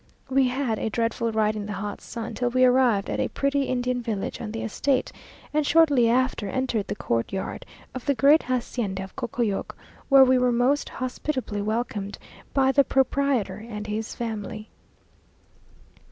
We 0.31 0.47
had 0.47 0.79
a 0.79 0.89
dreadful 0.89 1.31
ride 1.31 1.55
in 1.55 1.67
the 1.67 1.73
hot 1.73 2.01
sun, 2.01 2.33
till 2.33 2.49
we 2.49 2.65
arrived 2.65 3.07
at 3.07 3.19
a 3.19 3.27
pretty 3.27 3.65
Indian 3.65 4.01
village 4.01 4.41
on 4.41 4.51
the 4.51 4.63
estate, 4.63 5.11
and 5.53 5.63
shortly 5.63 6.09
after 6.09 6.49
entered 6.49 6.87
the 6.87 6.95
courtyard 6.95 7.67
of 7.93 8.07
the 8.07 8.15
great 8.15 8.41
hacienda 8.41 9.03
of 9.03 9.15
Cocoyoc, 9.15 9.75
where 10.09 10.23
we 10.25 10.39
were 10.39 10.51
most 10.51 10.89
hospitably 10.89 11.61
welcomed 11.61 12.17
by 12.51 12.71
the 12.71 12.83
proprietor 12.83 13.63
and 13.69 13.85
his 13.85 14.15
family. 14.15 14.71